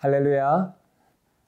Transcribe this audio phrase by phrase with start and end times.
[0.00, 0.76] 할렐루야.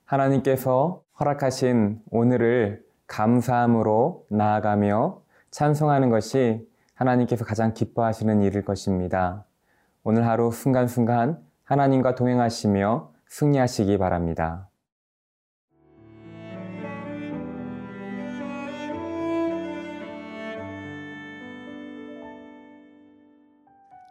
[0.06, 9.44] 하나님께서 허락하신 오늘을 감사함으로 나아가며 찬송하는 것이 하나님께서 가장 기뻐하시는 일일 것입니다.
[10.02, 14.68] 오늘 하루 순간순간 하나님과 동행하시며 승리하시기 바랍니다.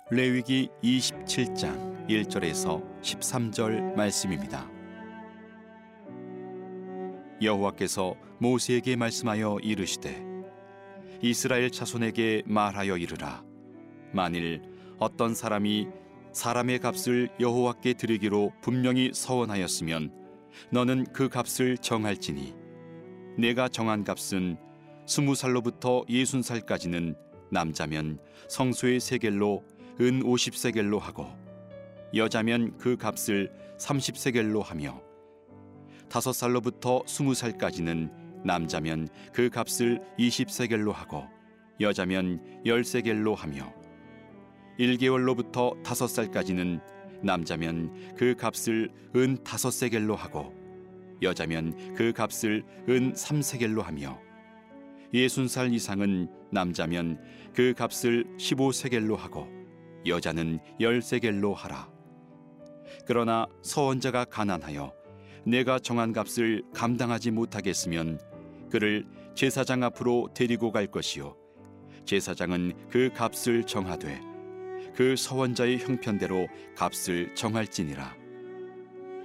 [0.09, 4.67] 레위기 27장 1절에서 13절 말씀입니다.
[7.41, 10.25] 여호와께서 모세에게 말씀하여 이르시되
[11.21, 13.43] 이스라엘 자손에게 말하여 이르라
[14.11, 14.63] 만일
[14.97, 15.87] 어떤 사람이
[16.33, 20.11] 사람의 값을 여호와께 드리기로 분명히 서원하였으면
[20.71, 22.55] 너는 그 값을 정할지니
[23.37, 24.57] 내가 정한 값은
[25.05, 27.15] 스무 살로부터 예순 살까지는
[27.51, 29.63] 남자면 성소의 세겔로
[30.01, 31.27] 은 50세겔로 하고
[32.15, 35.01] 여자면 그 값을 30세겔로 하며
[36.09, 41.25] 다섯 살로부터 스무 살까지는 남자면 그 값을 20세겔로 하고
[41.79, 43.73] 여자면 10세겔로 하며
[44.79, 46.79] 1개월로부터 다섯 살까지는
[47.21, 50.53] 남자면 그 값을 은 다섯 세겔로 하고
[51.21, 54.19] 여자면 그 값을 은 3세겔로 하며
[55.13, 57.19] 예순 살 이상은 남자면
[57.53, 59.47] 그 값을 15세겔로 하고
[60.05, 61.98] 여자는 열세겔로 하라.
[63.05, 64.93] 그러나 서원자가 가난하여
[65.45, 68.19] 내가 정한 값을 감당하지 못하겠으면
[68.69, 69.05] 그를
[69.35, 71.35] 제사장 앞으로 데리고 갈 것이요.
[72.05, 74.21] 제사장은 그 값을 정하되
[74.95, 78.15] 그 서원자의 형편대로 값을 정할지니라.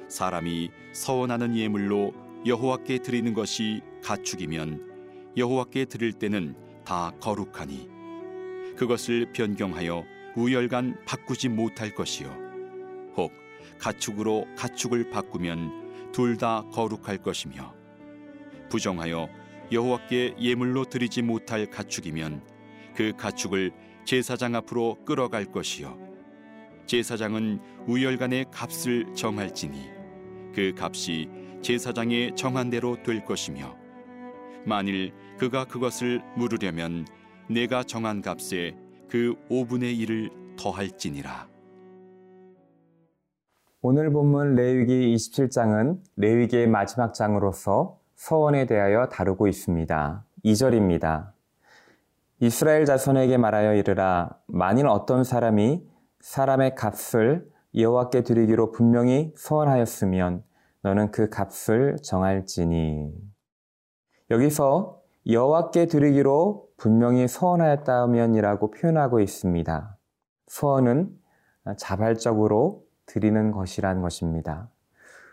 [0.08, 2.12] 사람이 서원하는 예물로
[2.46, 7.88] 여호와께 드리는 것이 가축이면 여호와께 드릴 때는 다 거룩하니
[8.76, 10.04] 그것을 변경하여
[10.36, 12.28] 우열간 바꾸지 못할 것이요.
[13.16, 13.32] 혹
[13.78, 17.74] 가축으로 가축을 바꾸면 둘 다 거룩할 것이며
[18.70, 19.28] 부정하여
[19.72, 22.42] 여호와께 예물로 드리지 못할 가축이면
[22.94, 23.72] 그 가축을
[24.04, 25.98] 제사장 앞으로 끌어갈 것이요
[26.86, 29.90] 제사장은 우열간의 값을 정할지니
[30.54, 31.28] 그 값이
[31.62, 33.76] 제사장의 정한 대로 될 것이며
[34.66, 37.06] 만일 그가 그것을 물으려면
[37.48, 38.76] 내가 정한 값에
[39.08, 41.53] 그 5분의 1을 더할지니라.
[43.86, 50.24] 오늘 본문 레위기 27장은 레위기의 마지막 장으로서 서원에 대하여 다루고 있습니다.
[50.42, 51.32] 2절입니다.
[52.40, 55.86] 이스라엘 자손에게 말하여 이르라 만일 어떤 사람이
[56.20, 57.46] 사람의 값을
[57.76, 60.42] 여호와께 드리기로 분명히 서원하였으면
[60.80, 63.12] 너는 그 값을 정할지니
[64.30, 69.98] 여기서 여호와께 드리기로 분명히 서원하였다면이라고 표현하고 있습니다.
[70.46, 71.10] 서원은
[71.76, 74.68] 자발적으로 드리는 것이란 것입니다.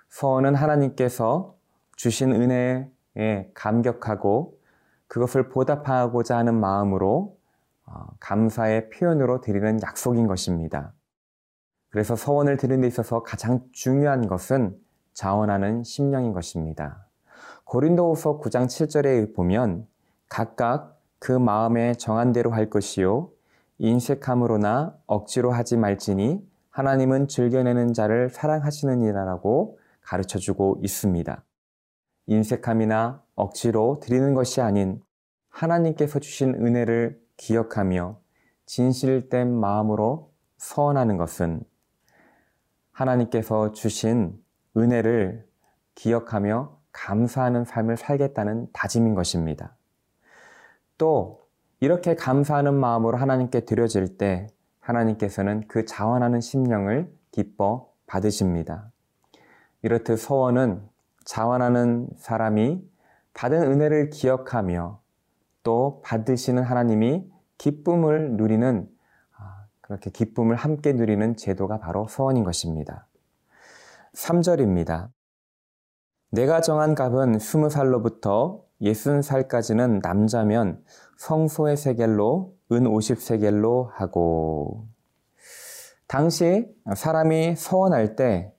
[0.09, 1.55] 서원은 하나님께서
[1.95, 4.57] 주신 은혜에 감격하고
[5.07, 7.37] 그것을 보답하고자 하는 마음으로
[7.85, 10.93] 어, 감사의 표현으로 드리는 약속인 것입니다.
[11.89, 14.77] 그래서 서원을 드리는 데 있어서 가장 중요한 것은
[15.13, 17.05] 자원하는 심령인 것입니다.
[17.65, 19.87] 고린도후서 9장 7절에 보면
[20.29, 23.29] 각각 그 마음에 정한 대로 할 것이요
[23.77, 31.43] 인색함으로나 억지로 하지 말지니 하나님은 즐겨내는 자를 사랑하시느니라라고 가르쳐 주고 있습니다.
[32.27, 35.01] 인색함이나 억지로 드리는 것이 아닌
[35.49, 38.19] 하나님께서 주신 은혜를 기억하며
[38.65, 41.61] 진실된 마음으로 서원하는 것은
[42.93, 44.41] 하나님께서 주신
[44.77, 45.45] 은혜를
[45.95, 49.75] 기억하며 감사하는 삶을 살겠다는 다짐인 것입니다.
[50.97, 51.41] 또
[51.79, 54.47] 이렇게 감사하는 마음으로 하나님께 드려질 때
[54.81, 58.91] 하나님께서는 그 자원하는 심령을 기뻐 받으십니다.
[59.83, 60.87] 이렇듯 서원은
[61.25, 62.83] 자원하는 사람이
[63.33, 64.99] 받은 은혜를 기억하며
[65.63, 68.89] 또 받으시는 하나님이 기쁨을 누리는
[69.37, 73.07] 아, 그렇게 기쁨을 함께 누리는 제도가 바로 서원인 것입니다.
[74.13, 75.09] 3절입니다.
[76.31, 80.83] 내가 정한 값은 20살로부터 60살까지는 남자면
[81.17, 84.87] 성소의 세겔로 은 50세겔로 하고
[86.07, 88.53] 당시 사람이 서원할 때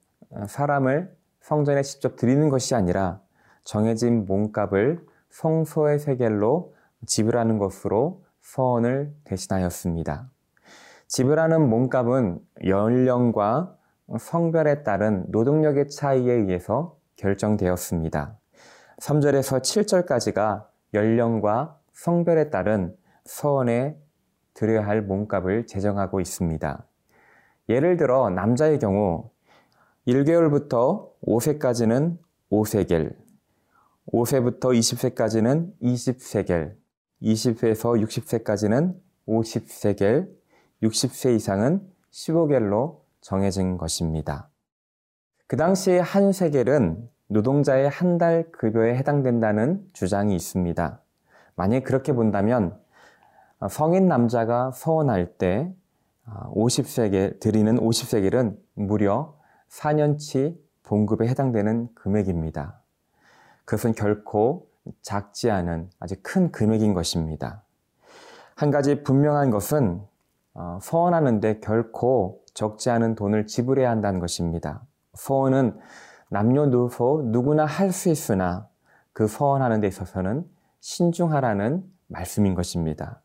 [0.47, 3.21] 사람을 성전에 직접 드리는 것이 아니라
[3.65, 6.75] 정해진 몸값을 성소의 세겔로
[7.07, 10.31] 지불하는 것으로 서원을 대신하였습니다.
[11.09, 13.77] 지불하는 몸값은 연령과
[14.19, 18.39] 성별에 따른 노동력의 차이에 의해서 결정되었습니다.
[19.03, 20.65] 3절에서 7절까지가
[20.95, 23.97] 연령과 성별에 따른 서원에
[24.55, 26.87] 드려야 할 몸값을 제정하고 있습니다.
[27.69, 29.31] 예를 들어 남자의 경우
[30.07, 32.17] 1개월부터 5세까지는
[32.53, 33.17] 5세겔,
[34.07, 36.77] 5세부터 20세까지는 20세겔,
[37.23, 38.95] 20세에서 60세까지는
[39.27, 40.29] 50세겔,
[40.85, 44.49] 60세 이상은 15겔로 정해진 것입니다.
[45.49, 51.01] 그 당시 한 세겔은 노동자의 한 달 급여에 해당된다는 주장이 있습니다.
[51.57, 52.79] 만약 그렇게 본다면
[53.71, 55.73] 성인 남자가 서원할 때
[56.27, 59.35] 50세겔 드리는 50세겔은 무려
[59.71, 62.81] 4년치 봉급에 해당되는 금액입니다.
[63.65, 64.69] 그것은 결코
[65.01, 67.63] 작지 않은 아주 큰 금액인 것입니다.
[68.55, 70.03] 한 가지 분명한 것은
[70.55, 74.83] 어, 서원하는데 결코 적지 않은 돈을 지불해야 한다는 것입니다.
[75.15, 75.79] 서원은
[76.33, 78.67] 남녀노소 누구나 할 수 있으나
[79.13, 80.49] 그 서원하는 데 있어서는
[80.81, 83.23] 신중하라는 말씀인 것입니다.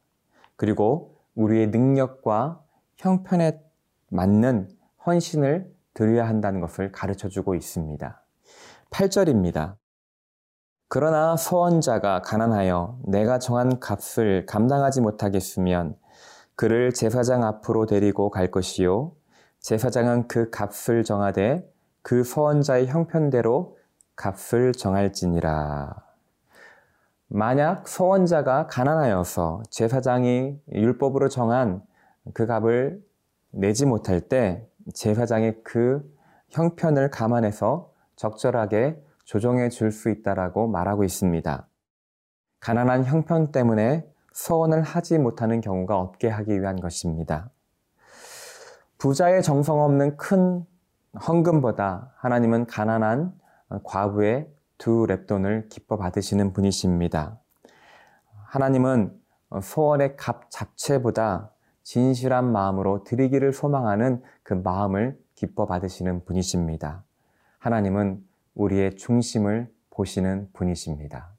[0.58, 2.62] 그리고 우리의 능력과
[2.98, 3.62] 형편에
[4.10, 4.70] 맞는
[5.06, 8.22] 헌신을 드려야 한다는 것을 가르쳐 주고 있습니다.
[8.90, 9.76] 8절입니다.
[10.90, 15.96] 그러나 서원자가 가난하여 내가 정한 값을 감당하지 못하겠으면
[16.56, 19.14] 그를 제사장 앞으로 데리고 갈 것이요.
[19.60, 21.77] 제사장은 그 값을 정하되
[22.08, 23.78] 그 서원자의 형편대로
[24.16, 25.94] 값을 정할지니라.
[27.28, 31.84] 만약 서원자가 가난하여서 제사장이 율법으로 정한
[32.34, 33.04] 그 값을
[33.52, 36.10] 내지 못할 때 제사장의 그
[36.48, 41.68] 형편을 감안해서 적절하게 조정해 줄 수 있다라고 말하고 있습니다.
[42.62, 47.50] 가난한 형편 때문에 서원을 하지 못하는 경우가 없게 하기 위한 것입니다.
[48.98, 50.66] 부자의 정성 없는 큰
[51.26, 53.34] 헌금보다 하나님은 가난한
[53.84, 54.48] 과부의
[54.78, 57.40] 두 랩돈을 기뻐 받으시는 분이십니다.
[58.46, 59.20] 하나님은
[59.62, 61.52] 소원의 값 자체보다
[61.84, 67.04] 진실한 마음으로 드리기를 소망하는 그 마음을 기뻐 받으시는 분이십니다.
[67.60, 68.24] 하나님은
[68.56, 71.37] 우리의 중심을 보시는 분이십니다.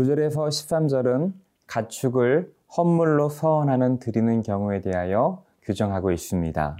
[0.00, 1.34] 구절에서 13절은
[1.66, 6.78] 가축을 헌물로 서원하는 드리는 경우에 대하여 규정하고 있습니다.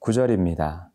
[0.00, 0.88] 9절입니다.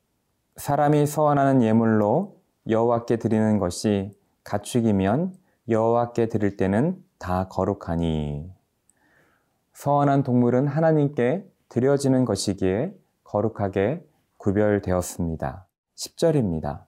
[0.57, 2.35] 사람이 서원하는 예물로
[2.67, 4.11] 여호와께 드리는 것이
[4.43, 5.33] 가축이면
[5.69, 8.51] 여호와께 드릴 때는 다 거룩하니
[9.71, 12.93] 서원한 동물은 하나님께 드려지는 것이기에
[13.23, 14.05] 거룩하게
[14.39, 15.65] 구별되었습니다.
[15.95, 16.83] 10절입니다.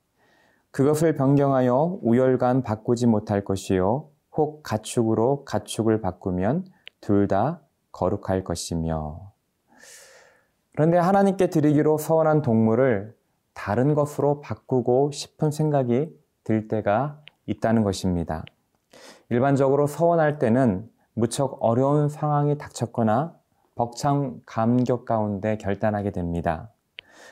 [0.71, 6.65] 그것을 변경하여 우열간 바꾸지 못할 것이요 혹 가축으로 가축을 바꾸면
[7.01, 7.61] 둘 다
[7.91, 9.33] 거룩할 것이며
[10.73, 13.15] 그런데 하나님께 드리기로 서원한 동물을
[13.53, 18.43] 다른 것으로 바꾸고 싶은 생각이 들 때가 있다는 것입니다.
[19.29, 23.35] 일반적으로 서원할 때는 무척 어려운 상황이 닥쳤거나
[23.73, 26.69] 벅찬 감격 가운데 결단하게 됩니다.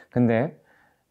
[0.10, 0.60] 근데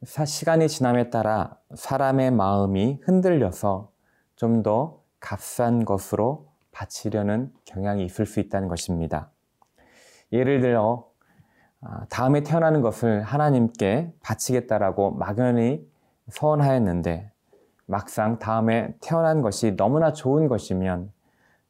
[0.04, 3.92] 시간이 지남에 따라 사람의 마음이 흔들려서
[4.34, 9.30] 좀 더 값싼 것으로 바치려는 경향이 있을 수 있다는 것입니다.
[10.32, 11.08] 예를 들어
[11.80, 15.86] 아, 다음에 태어나는 것을 하나님께 바치겠다라고 막연히
[16.28, 17.30] 서원하였는데
[17.86, 21.12] 막상 다음에 태어난 것이 너무나 좋은 것이면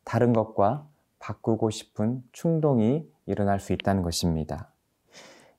[0.05, 0.87] 다른 것과
[1.19, 4.71] 바꾸고 싶은 충동이 일어날 수 있다는 것입니다.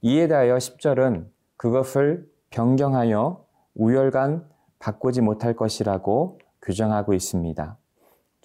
[0.02, 4.48] 이에 대하여 10절은 그것을 변경하여 우열간
[4.80, 7.78] 바꾸지 못할 것이라고 규정하고 있습니다.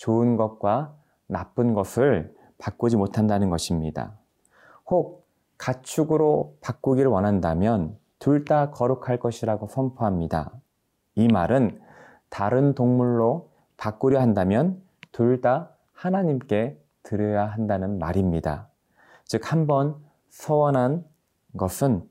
[0.01, 0.95] 좋은 것과
[1.27, 4.15] 나쁜 것을 바꾸지 못한다는 것입니다.
[4.89, 5.29] 혹
[5.59, 10.53] 가축으로 바꾸기를 원한다면 둘 다 거룩할 것이라고 선포합니다.
[11.17, 11.81] 이 말은
[12.31, 18.69] 다른 동물로 바꾸려 한다면 둘 다 하나님께 드려야 한다는 말입니다.
[19.27, 19.97] 즉, 한 번
[20.31, 21.05] 서원한
[21.59, 22.09] 것은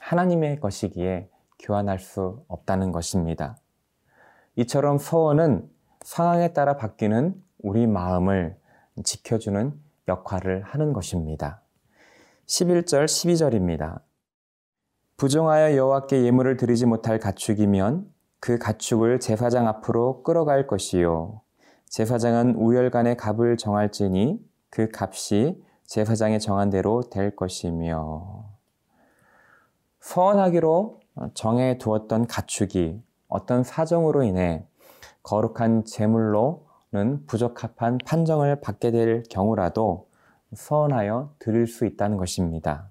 [0.00, 1.28] 하나님의 것이기에
[1.58, 3.56] 교환할 수 없다는 것입니다.
[4.56, 5.68] 이처럼 서원은
[6.06, 8.56] 상황에 따라 바뀌는 우리 마음을
[9.02, 9.72] 지켜주는
[10.06, 11.62] 역할을 하는 것입니다.
[12.46, 14.02] 11절, 12절입니다.
[15.16, 18.08] 부정하여 여호와께 예물을 드리지 못할 가축이면
[18.38, 21.40] 그 가축을 제사장 앞으로 끌어갈 것이요.
[21.88, 28.44] 제사장은 우열간의 값을 정할지니 그 값이 제사장의 정한 대로 될 것이며
[29.98, 31.00] 서원하기로
[31.34, 34.64] 정해 두었던 가축이 어떤 사정으로 인해
[35.26, 40.08] 거룩한 제물로는 부적합한 판정을 받게 될 경우라도
[40.54, 42.90] 서원하여 드릴 수 있다는 것입니다.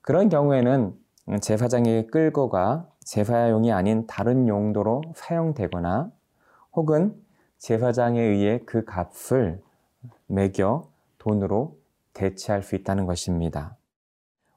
[0.00, 0.94] 그런 경우에는
[1.42, 6.10] 제사장에게 끌고 가 제사용이 아닌 다른 용도로 사용되거나
[6.72, 7.14] 혹은
[7.58, 9.62] 제사장에 의해 그 값을
[10.26, 10.88] 매겨
[11.18, 11.76] 돈으로
[12.14, 13.76] 대체할 수 있다는 것입니다.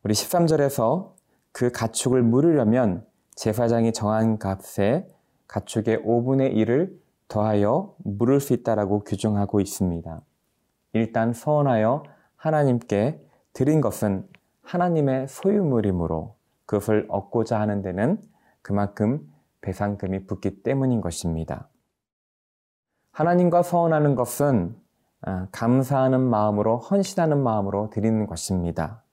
[0.03, 1.11] 우리 13절에서
[1.51, 3.05] 그 가축을 물으려면
[3.35, 5.05] 제사장이 정한 값에
[5.53, 10.21] 가축의 5분의 1을 더하여 물을 수 있다라고 규정하고 있습니다.
[10.93, 12.03] 일단 서원하여
[12.35, 14.27] 하나님께 드린 것은
[14.63, 18.19] 하나님의 소유물이므로 그것을 얻고자 하는 데는
[18.63, 19.31] 그만큼
[19.61, 21.69] 배상금이 붙기 때문인 것입니다.
[23.11, 24.75] 하나님과 서원하는 것은
[25.21, 29.03] 아, 감사하는 마음으로 헌신하는 마음으로 드리는 것입니다.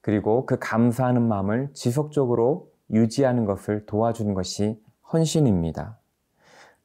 [0.00, 4.82] 그리고 그 감사하는 마음을 지속적으로 유지하는 것을 도와주는 것이
[5.12, 5.98] 헌신입니다.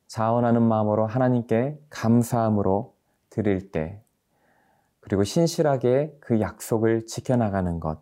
[0.07, 2.96] 자원하는 마음으로 하나님께 감사함으로
[3.29, 4.01] 드릴 때,
[5.00, 8.01] 그리고 신실하게 그 약속을 지켜나가는 것,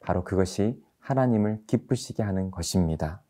[0.00, 3.20] 바로 그것이 하나님을 기쁘시게 하는 것입니다.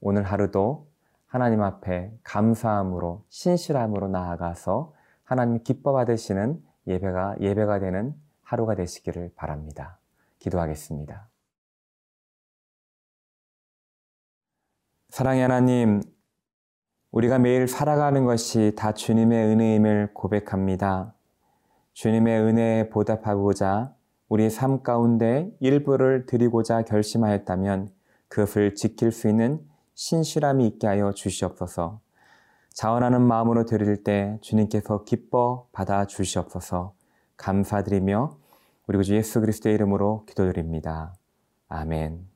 [0.00, 0.88] 오늘 하루도
[1.26, 4.92] 하나님 앞에 감사함으로 신실함으로 나아가서
[5.24, 9.98] 하나님 기뻐 받으시는 예배가 예배가 되는 하루가 되시기를 바랍니다.
[10.38, 11.28] 기도하겠습니다.
[15.16, 16.02] 사랑의 하나님,
[17.10, 21.14] 우리가 매일 살아가는 것이 다 주님의 은혜임을 고백합니다.
[21.94, 23.94] 주님의 은혜에 보답하고자
[24.28, 27.88] 우리 삶 가운데 일부를 드리고자 결심하였다면
[28.28, 31.98] 그것을 지킬 수 있는 신실함이 있게 하여 주시옵소서.
[32.74, 36.92] 자원하는 마음으로 드릴 때 주님께서 기뻐 받아 주시옵소서.
[37.38, 38.36] 감사드리며
[38.86, 41.14] 우리 구주 예수 그리스도의 이름으로 기도드립니다.
[41.68, 42.35] 아멘.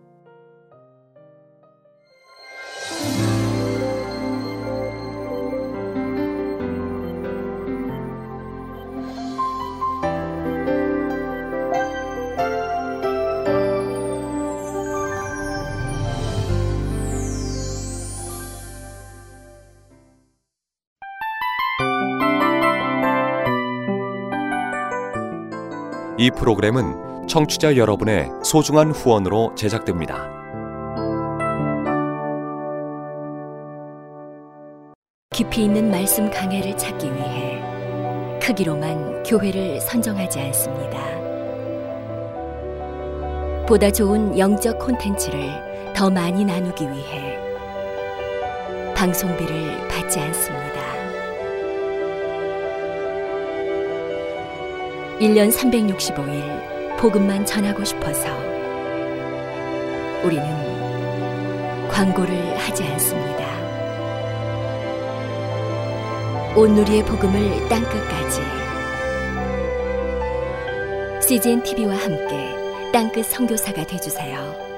[26.21, 30.29] 이 프로그램은 청취자 여러분의 소중한 후원으로 제작됩니다.
[35.33, 37.59] 깊이 있는 말씀 강해를 찾기 위해
[38.39, 40.99] 크기로만 교회를 선정하지 않습니다.
[43.65, 45.49] 보다 좋은 영적 콘텐츠를
[45.95, 47.35] 더 많이 나누기 위해
[48.95, 50.90] 방송비를 받지 않습니다.
[55.21, 58.27] 1년 365일 복음만 전하고 싶어서
[60.23, 60.43] 우리는
[61.89, 63.45] 광고를 하지 않습니다.
[66.55, 68.41] 온누리의 복음을 땅끝까지
[71.27, 72.55] CGN TV와 함께
[72.91, 74.70] 땅끝 성교사가 되주세요